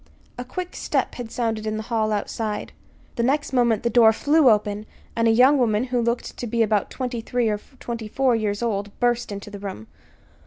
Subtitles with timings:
[0.35, 2.71] A quick step had sounded in the hall outside.
[3.17, 6.63] The next moment the door flew open and a young woman, who looked to be
[6.63, 9.85] about twenty three or twenty four years old, burst into the room.